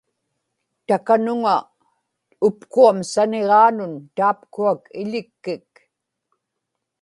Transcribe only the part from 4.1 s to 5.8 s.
taapkuak iḷikkik